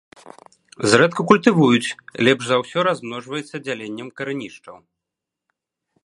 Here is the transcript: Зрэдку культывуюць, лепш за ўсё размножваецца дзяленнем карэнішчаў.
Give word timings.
Зрэдку 0.91 1.21
культывуюць, 1.31 1.95
лепш 2.27 2.43
за 2.51 2.57
ўсё 2.61 2.79
размножваецца 2.89 3.55
дзяленнем 3.67 4.07
карэнішчаў. 4.23 4.77